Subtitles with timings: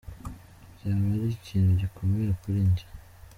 [0.75, 2.87] "Byaba ari ikintu gikomeye kuri jye.